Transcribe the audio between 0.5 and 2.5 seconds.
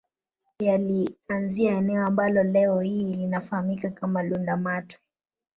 Yaliianzia eneo ambalo